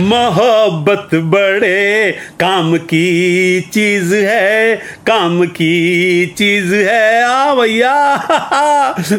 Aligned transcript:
मोहब्बत 0.00 1.08
बड़े 1.14 2.12
काम 2.40 2.76
की 2.76 3.60
चीज़ 3.60 4.14
है, 4.14 4.76
काम 5.06 5.44
की 5.44 6.26
चीज़ 6.26 6.74
है। 6.74 7.24
आ 7.24 7.54
भैया, 7.54 8.16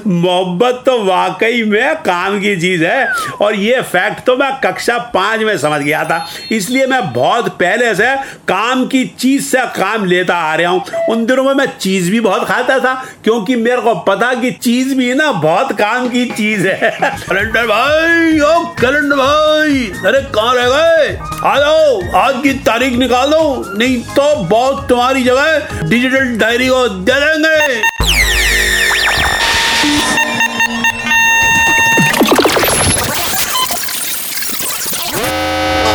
मोहब्बत 0.07 0.83
तो 0.85 1.03
वाकई 1.03 1.63
में 1.63 1.95
काम 1.95 2.39
की 2.39 2.55
चीज़ 2.61 2.85
है। 2.85 3.07
और 3.41 3.55
ये 3.55 3.81
फैक्ट 3.81 4.23
तो 4.25 4.37
मैं 4.37 4.59
कक्षा 4.63 4.97
पाँच 4.97 5.39
में 5.39 5.57
समझ 5.57 5.81
गया 5.81 6.03
था। 6.03 6.27
इसलिए 6.51 6.87
मैं 6.87 7.13
बहुत 7.13 7.47
पहले 7.47 7.95
से 7.95 8.15
काम 8.47 8.85
की 8.85 9.05
चीज़ 9.05 9.43
से 9.43 9.57
काम 9.59 10.05
लेता 10.05 10.35
आ 10.35 10.55
रहा 10.55 10.71
हूँ। 10.71 10.85
उन 11.09 11.25
दिनों 11.25 11.43
में 11.43 11.53
मैं 11.53 11.77
चीज़ 11.81 12.11
भी 12.11 12.19
बहुत 12.19 12.47
खाता 12.47 12.79
था, 12.79 13.05
क्योंकि 13.23 13.55
मेरे 13.55 13.81
को 13.81 13.95
पता 13.95 14.33
कि 14.33 14.51
चीज़ 14.51 14.95
भी 14.95 15.13
ना 15.13 15.31
बहुत 15.31 15.71
काम 15.71 16.09
की 16.09 16.25
चीज़ 16.25 16.67
है। 16.67 16.91
कैलेंडर 17.01 17.63
भाई, 17.63 18.39
ओ 18.39 18.65
कैलेंडर 18.65 19.15
भाई, 19.15 19.91
अरे 20.05 20.21
कहाँ 20.21 20.55
रह 20.55 20.68
गए। 20.69 21.17
आ 21.45 21.57
जाओ, 21.57 21.99
आज 22.15 22.41
की 22.43 22.53
तारीख 22.63 22.93
निकाल 22.93 23.29
दो, 23.29 23.77
नहीं 23.77 24.01
तो 24.15 24.35
बहुत 24.45 24.87
तुम्हारी 24.89 25.23
जगह 25.23 25.87
डिजिटल 25.89 26.35
डायरी 26.37 26.67
को 26.67 26.87
दे 26.89 27.19
देंगे। 27.19 27.87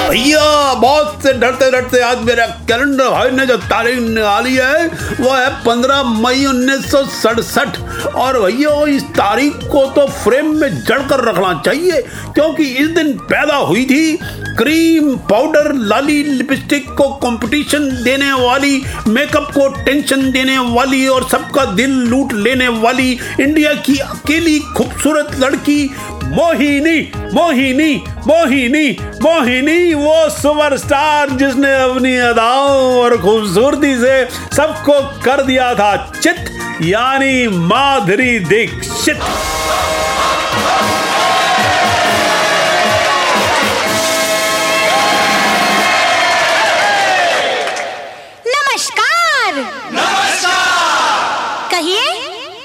भैया, 0.08 0.74
बहुत 0.74 1.22
से 1.22 1.32
डरते 1.32 1.70
डरते 1.70 2.00
आज 2.00 2.18
मेरा 2.18 2.46
कैलेंडर 2.68 3.08
भाई 3.08 3.30
ने 3.30 3.46
जो 3.46 3.56
तारीख 3.56 3.98
निकाली 3.98 4.54
है, 4.54 4.86
वो 5.20 5.30
है 5.30 5.48
पंद्रह 5.64 6.02
मई 6.20 6.44
उन्नीस 6.44 6.90
सौ 6.90 7.02
सड़सठ। 7.12 7.78
और 8.06 8.40
भैया, 8.40 8.70
इस 8.86 9.02
तारीख 9.16 9.66
को 9.72 9.84
तो 9.90 10.06
फ्रेम 10.14 10.54
में 10.56 10.68
जड़ 10.78 11.02
कर 11.02 11.24
रखना 11.24 11.52
चाहिए, 11.64 12.00
क्योंकि 12.34 12.64
इस 12.74 12.88
दिन 12.90 13.12
पैदा 13.24 13.56
हुई 13.56 13.84
थी 13.84 14.18
क्रीम 14.58 15.14
पाउडर 15.30 15.72
लाली 15.74 16.22
लिपस्टिक 16.24 16.88
को 16.90 17.08
कंपटीशन 17.18 17.88
देने 18.04 18.32
वाली 18.34 18.82
मेकअप 19.08 19.50
को 19.54 19.68
टेंशन 19.84 20.30
देने 20.32 20.58
वाली 20.74 21.06
और 21.08 21.28
सबका 21.30 21.64
दिल 21.74 21.90
लूट 22.08 22.32
लेने 22.34 22.68
वाली 22.68 23.10
इंडिया 23.40 23.72
की 23.80 23.96
अकेली 23.98 24.58
खूबसूरत 24.76 25.36
लड़की 25.40 25.84
मोहिनी 26.26 27.00
मोहिनी 27.34 27.94
मोहिनी 28.26 28.96
मोहिनी, 29.22 29.94
वो 29.94 30.28
सुपरस्टार 30.30 31.30
जिसने 31.32 31.72
अपनी 31.74 32.16
अदाओं 32.18 33.00
और 33.00 33.16
खूबसूरती 33.18 33.94
से 33.96 34.24
सबको 34.56 35.00
कर 35.22 35.42
दिया 35.44 35.72
था 35.74 35.96
चित। 36.12 36.50
यानी 36.82 37.46
माधुरी 37.48 38.38
दीक्षित। 38.38 39.16
नमस्कार। 48.46 49.54
नमस्कार। 49.92 51.68
कहिए 51.70 52.12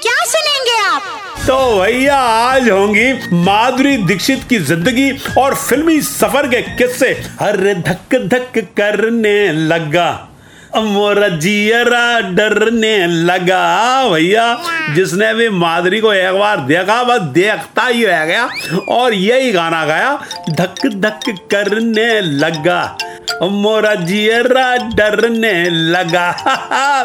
क्या 0.02 0.24
सुनेंगे 0.24 0.80
आप? 0.84 1.02
तो 1.46 1.80
भैया 1.80 2.16
आज 2.16 2.68
होंगी 2.70 3.12
माधुरी 3.44 3.96
दीक्षित 3.96 4.40
की 4.48 4.58
ज़िंदगी 4.58 5.10
और 5.38 5.54
फिल्मी 5.54 6.00
सफ़र 6.00 6.46
के 6.46 6.62
किस्से। 6.62 7.12
हर 7.40 7.56
धक 7.78 8.14
धक 8.26 8.58
करने 8.76 9.52
लगा। 9.52 10.29
मोरा 10.76 11.28
जियरा 11.28 12.20
डरने 12.20 13.06
लगा 13.06 14.08
भैया। 14.08 14.46
जिसने 14.94 15.32
भी 15.34 15.48
माधुरी 15.48 16.00
को 16.00 16.12
एक 16.12 16.34
बार 16.34 16.60
देखा 16.60 17.02
बस 17.04 17.20
देखता 17.32 17.86
ही 17.86 18.04
रह 18.04 18.24
गया 18.24 18.48
और 18.88 19.14
यही 19.14 19.52
गाना 19.52 19.84
गाया 19.86 20.18
धक 20.50 20.86
धक 20.86 21.30
करने 21.50 22.20
लगा। 22.20 22.96
मोरा 23.42 23.94
जियरा 23.96 24.74
डरने 24.94 25.52
लगा। 25.70 26.28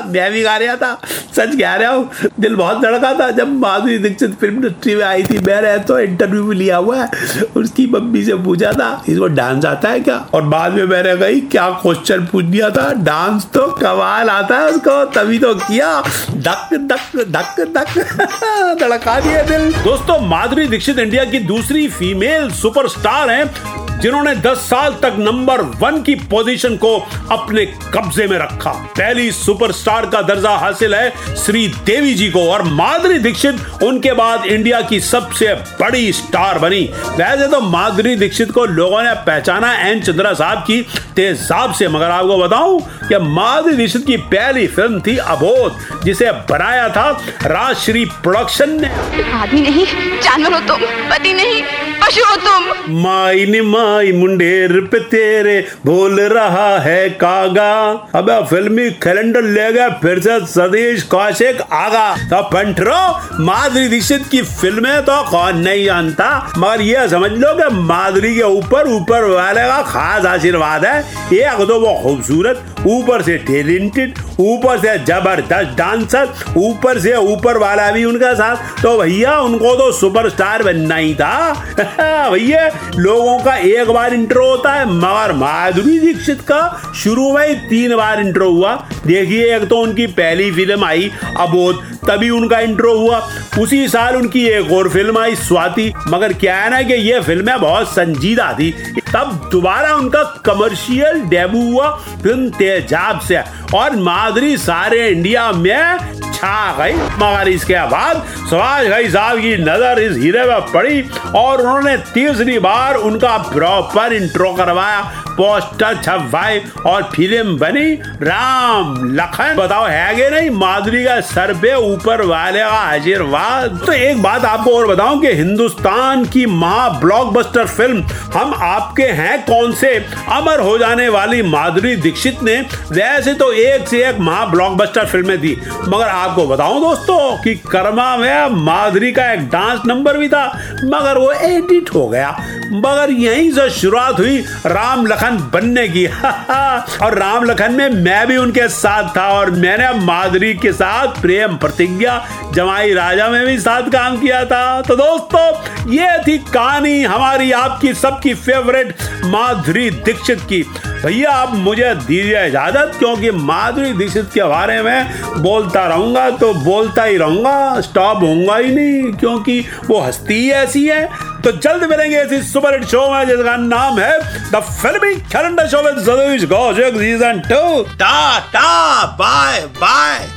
मैं 0.08 0.32
भी 0.32 0.42
गा 0.44 0.56
रहा 0.58 0.76
था। 0.76 0.94
सच 1.36 1.56
कह 1.56 1.76
रहा 1.76 1.92
हूँ, 1.92 2.10
दिल 2.40 2.56
बहुत 2.56 2.82
धड़का 2.82 3.14
था। 3.20 3.30
जब 3.32 3.52
माधुरी 3.60 3.98
दीक्षित 3.98 4.36
फ़िल्म 4.40 4.56
इंडस्ट्री 4.56 4.96
में 4.96 5.04
आई 5.06 5.24
थी 5.24 5.40
मैंने 5.40 5.78
तो 5.86 6.00
इंटरव्यू 6.00 6.44
भी 6.44 6.56
लिया 6.56 6.78
हुआ 6.78 6.98
है। 6.98 7.10
उसकी 7.56 7.86
मम्मी 7.88 8.24
से 8.24 8.36
पूछा 8.46 8.72
था, 8.72 9.04
इसको 9.10 9.28
डांस 9.30 9.66
आता 9.66 9.90
है 9.90 10.00
क्या? 10.00 10.16
और 10.34 10.42
बाद 10.46 10.74
में 10.74 10.84
मैंने 10.86 11.16
कही, 11.18 11.42
क्या 11.42 11.70
क्वेश्चन 11.82 12.26
पूछ 12.26 12.46
दिया 12.46 12.70
था? 12.70 12.92
डांस 13.04 13.48
तो 13.54 13.66
कमाल 13.74 14.30
आता 14.30 14.58
है 14.58 14.70
उसको, 14.70 15.04
तभी 15.14 15.40
तो 15.40 15.54
किया। 15.56 16.02
धक 16.32 16.74
धक 16.84 17.18
धक 17.30 17.60
धक। 17.70 18.78
धड़का 18.80 19.20
दिया 19.20 19.44
दिल। 19.44 19.72
दोस्तों, 19.74 20.20
माधुरी 20.28 20.68
दीक्षित 20.68 21.00
इंडिया 21.00 21.26
की 21.26 21.40
दूसरी 21.46 21.88
फीमेल 21.90 22.50
सुपरस्टार 22.54 23.30
हैं। 23.30 23.85
जिन्होंने 24.02 24.36
10 24.38 24.58
साल 24.70 24.94
तक 25.04 25.16
नंबर 25.20 25.62
वन 25.80 26.02
की 26.02 26.16
पोजीशन 26.26 26.76
को 26.78 26.96
अपने 27.32 27.66
कब्जे 27.94 28.28
में 28.28 28.38
रखा। 28.38 28.72
पहली 28.98 29.32
सुपरस्टार 29.32 30.06
का 30.06 30.22
दर्जा 30.22 30.56
हासिल 30.58 30.96
है 30.96 31.36
श्री 31.36 31.68
देवी 31.86 32.14
जी 32.14 32.30
को 32.30 32.50
और 32.52 32.64
माधुरी 32.64 33.20
दीक्षित 33.20 33.84
उनके 33.84 34.14
बाद 34.14 34.46
इंडिया 34.46 34.82
की 34.82 35.00
सबसे 35.02 35.54
बड़ी 35.82 36.12
स्टार 36.14 36.60
बनी। 36.60 36.82
वैसे 37.10 37.48
तो 37.48 37.62
माधुरी 37.62 38.16
दीक्षित 38.16 38.52
को 38.52 38.66
लोगों 38.66 39.02
ने 39.04 39.14
पहचाना 39.26 39.74
एन 39.80 40.02
चंद्रा 40.02 40.34
साहब 40.34 40.60
की 40.60 40.82
तेजाब 41.16 41.74
से, 41.74 41.88
मगर 41.88 42.10
आपको 42.10 42.38
बताऊँ 42.38 42.80
कि 43.10 43.18
माधुरी 43.30 43.76
दीक्षित 43.76 44.06
की 44.06 44.18
पहली 44.18 44.68
फ़िल्म 44.68 45.00
थी 45.02 45.18
अबोध, 45.18 46.04
जिसे 46.04 46.32
बनाया 46.50 46.88
था 46.90 47.10
राजश्री 47.44 48.06
प्रोडक्शन 48.06 48.80
ने। 48.82 48.88
आदमी 49.34 49.62
नहीं, 49.62 49.86
जानवर 50.22 50.54
हो 50.54 50.60
तुम 50.68 50.86
पति 51.10 51.34
नहीं। 51.34 51.85
पशु 52.06 52.36
तुम 52.38 52.66
माई 52.94 53.46
नि 53.46 53.60
माई 53.62 54.12
मुंडेर 54.12 54.74
पे 54.92 55.00
तेरे 55.10 55.56
बोल 55.86 56.20
रहा 56.22 56.78
है 56.80 57.10
कागा। 57.22 57.72
अब 58.16 58.30
फिल्मी 58.50 58.90
कैलेंडर 59.04 59.44
ले 59.44 59.72
गया, 59.74 59.88
फिर 60.02 60.20
से 60.20 60.40
सतीश 60.48 61.04
कौशिक 61.04 61.62
आगा। 61.74 62.16
तो 62.30 62.42
पंटरो, 62.50 63.00
माधुरी 63.44 63.88
दीक्षित 63.88 64.28
की 64.32 64.42
फ़िल्में 64.42 65.02
तो 65.02 65.22
कौन 65.32 65.58
नहीं 65.60 65.86
जानता, 65.86 66.28
मगर 66.58 66.82
ये 66.82 67.08
समझ 67.10 67.32
लो 67.34 67.54
कि 67.54 67.74
माधुरी 67.78 68.36
के 68.36 68.44
ऊपर 68.52 68.88
ऊपर 68.90 69.24
वाले 69.26 69.64
का 69.64 69.82
खास 69.84 70.26
आशीर्वाद 70.28 70.86
है। 70.86 71.00
एक 71.36 71.66
तो 71.68 71.80
वो 71.80 72.00
खूबसूरत, 72.04 72.64
ऊपर 72.88 73.22
से 73.22 73.38
टैलेंटेड 73.48 74.18
ऊपर 74.40 74.78
से 74.78 74.98
ज़बरदस्त 74.98 75.78
डांसर, 75.78 76.34
ऊपर 76.58 77.00
से 77.00 77.16
ऊपर 77.16 77.58
वाला 77.58 77.92
भी 77.92 78.06
उनका 78.06 78.34
साथ। 78.34 78.84
तो 78.84 78.98
भैया, 78.98 79.40
उनको 79.40 79.76
तो 79.76 79.92
सुपरस्टार 79.92 80.64
बनना 80.64 80.96
ही 80.96 81.16
था। 81.16 81.54
भैया, 82.30 82.70
लोगों 82.96 83.40
का 83.40 83.56
एक 83.56 83.92
बार 83.92 84.14
इंट्रो 84.14 84.50
होता 84.50 84.74
है, 84.74 84.86
मगर 84.86 85.34
माधुरी 85.34 86.00
दीक्षित 86.00 86.42
का 86.42 86.92
शुरू 86.96 87.34
में 87.34 87.48
ही 87.48 87.56
तीन 87.56 87.96
बार 87.96 88.20
इंट्रो 88.20 88.52
हुआ। 88.52 88.86
देखिए, 89.08 89.56
एक 89.56 89.68
तो 89.68 89.78
उनकी 89.78 90.08
पहली 90.08 90.52
फ़िल्म 90.52 90.86
आई, 90.86 91.12
अबोध, 91.40 91.84
तभी 92.10 92.30
उनका 92.30 92.60
इंट्रो 92.60 92.98
हुआ। 92.98 93.28
उसी 93.60 93.88
साल 93.88 94.16
उनकी 94.16 94.46
एक 94.46 94.72
और 94.72 94.90
फ़िल्म 94.90 95.18
आई, 95.18 95.36
स्वाति। 95.36 95.94
मगर 96.08 96.34
क्या 96.34 96.58
है 96.58 96.70
ना 96.70 96.82
कि 96.82 96.94
ये 96.94 97.20
फ़िल्में 97.20 97.62
बहुत 97.62 97.88
संजीदा 97.88 98.54
थी। 98.54 98.72
तब 99.14 99.50
दोबारा 99.52 99.96
उनका 99.96 100.24
कमर्शियल 100.24 101.22
डेब्यू 101.22 101.72
हुआ 101.72 101.90
फ़िल्म 102.24 102.50
तेजाब 102.50 103.20
से। 103.20 103.38
और 103.76 103.96
माधुरी 104.26 104.56
सारे 104.58 105.08
इंडिया 105.08 105.52
में 105.52 106.15
छा 106.36 106.72
गई। 106.78 106.94
मगर 106.94 107.48
इसके 107.50 107.86
बाद 107.88 108.24
सुभाष 108.50 108.88
भाई 108.88 109.10
साहब 109.10 109.40
की 109.40 109.56
नज़र 109.60 110.00
इस 110.02 110.18
हीरे 110.18 110.46
में 110.46 110.72
पड़ी 110.72 111.04
और 111.36 111.62
उन्होंने 111.62 111.98
तीसरी 112.14 112.58
बार 112.62 112.96
उनका 113.04 113.38
प्रॉपर 113.50 114.14
इंट्रो 114.14 114.54
करवाया। 114.54 115.02
पोस्टर 115.38 115.96
छपवाए 115.98 116.62
और 116.86 117.04
फ़िल्म 117.06 117.58
बनी 117.58 117.94
राम 118.22 118.94
लखन। 119.16 119.56
बताओ, 119.56 119.86
है 119.86 120.16
कि 120.16 120.30
नहीं? 120.32 120.50
माधुरी 120.50 121.04
का 121.06 121.20
सर 121.24 121.54
पे 121.54 121.74
ऊपर 121.86 122.22
वाले 122.26 122.60
का 122.60 122.68
आशीर्वाद। 122.68 123.80
तो 123.86 123.92
एक 123.92 124.22
बात 124.24 124.46
आपको 124.46 124.76
और 124.78 124.88
बताऊँ 124.88 125.20
कि 125.22 125.32
हिंदुस्तान 125.36 126.24
की 126.26 126.46
महा 126.46 126.88
ब्लॉकबस्टर 127.00 127.66
फ़िल्म, 127.68 128.04
हम 128.34 128.54
आपके 128.56 129.04
हैं 129.04 129.42
कौन 129.46 129.74
से? 129.74 129.94
अमर 130.32 130.60
हो 130.60 130.78
जाने 130.78 131.10
वाली 131.10 131.42
माधुरी 131.44 131.96
दीक्षित 131.98 132.44
ने। 132.44 132.60
वैसे 132.92 133.34
तो 133.34 133.52
एक 133.54 133.88
से 133.88 134.04
एक 134.10 134.20
महा 134.20 134.46
ब्लॉकबस्टर 134.46 135.06
फ़िल्में 135.06 135.40
दी, 135.42 135.56
मगर 135.88 136.08
आपको 136.26 136.48
बताऊँ 136.48 136.82
दोस्तों 136.82 137.38
कि 137.38 137.56
कर्मा 137.56 138.18
में 138.18 138.48
माधुरी 138.50 139.12
का 139.12 139.32
एक 139.32 139.40
डांस 139.40 139.82
नंबर 139.86 140.18
भी 140.18 140.30
था, 140.30 140.60
मगर 140.84 141.18
वो 141.18 141.32
एडिट 141.32 141.90
हो 141.94 142.08
गया। 142.08 142.30
मगर 142.72 143.12
यहीं 143.12 143.52
से 143.52 143.70
शुरुआत 143.70 144.20
हुई 144.20 144.38
राम 144.66 145.06
लखन 145.06 145.50
बनने 145.54 145.88
की। 145.88 146.06
और 147.06 147.18
राम 147.18 147.44
लखन 147.44 147.72
में 147.72 147.90
मैं 147.90 148.28
भी 148.28 148.38
उनके 148.38 148.68
साथ 148.68 149.18
था 149.18 149.28
और 149.28 149.52
मैंने 149.52 150.06
माधुरी 150.06 150.54
के 150.54 150.74
साथ 150.74 151.22
प्रेम 151.22 151.58
प्रतिज्ञा, 151.58 152.28
जमाई 152.54 152.94
राजा 152.94 153.28
में 153.28 153.46
भी 153.46 153.60
साथ 153.60 153.82
काम 153.82 154.18
किया 154.18 154.46
था। 154.46 154.82
तो 154.82 154.96
दोस्तों, 154.96 155.54
ये 155.94 156.24
थी 156.28 156.38
कहानी 156.38 157.04
हमारी 157.04 157.52
आपकी 157.52 157.94
सबकी 157.94 158.34
फेवरेट 158.34 158.96
माधुरी 159.26 159.90
दीक्षित 159.90 160.42
की। 160.42 160.66
भैया, 161.06 161.32
आप 161.32 161.54
मुझे 161.56 161.94
दीजिए 161.96 162.46
इजाज़त, 162.48 162.96
क्योंकि 163.00 163.32
माधुरी 163.32 163.92
दीक्षित 163.94 164.30
के 164.34 164.44
बारे 164.44 164.82
में 164.82 165.42
बोलता 165.42 165.86
रहूँगा 165.88 166.30
तो 166.38 166.54
बोलता 166.56 167.04
ही 167.04 167.18
रहूँगा 167.18 167.82
स्टॉप 167.82 168.24
होऊँगा 168.24 168.56
ही 168.56 168.72
नहीं, 168.76 169.12
क्योंकि 169.14 169.60
वो 169.88 170.00
हस्ती 170.02 170.34
ही 170.36 170.50
ऐसी 170.54 170.86
है। 170.88 171.06
तो 171.44 171.52
जल्द 171.54 171.84
मिलेंगे 171.90 172.22
इसी 172.22 172.42
सुपर 172.44 172.74
हिट 172.74 172.86
शो 172.90 173.02
में, 173.12 173.26
जिसका 173.28 173.56
नाम 173.58 174.00
है 174.00 174.18
the 174.52 174.64
filmy 174.74 175.16
calendar 175.32 175.68
show 175.68 175.82
with 175.82 176.04
Satish 176.06 176.46
Kaushik 176.50 176.98
season 177.00 177.42
two 177.50 177.84
ta 177.96 178.40
ta 178.54 179.06
bye 179.20 179.62
bye 179.80 180.28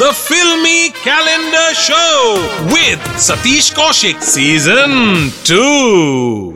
the 0.00 0.12
filmy 0.14 0.88
calendar 0.98 1.72
show 1.76 2.04
with 2.68 3.16
Satish 3.20 3.70
Kaushik 3.74 4.22
season 4.24 5.30
2. 5.46 6.55